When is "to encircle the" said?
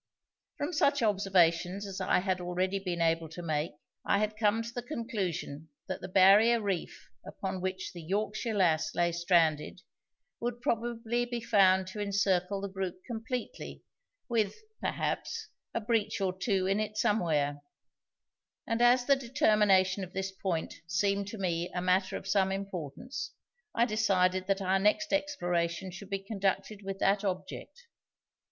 11.89-12.67